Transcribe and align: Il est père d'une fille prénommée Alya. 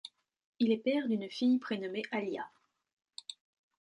Il 0.57 0.71
est 0.71 0.79
père 0.79 1.07
d'une 1.07 1.29
fille 1.29 1.59
prénommée 1.59 2.01
Alya. 2.09 2.49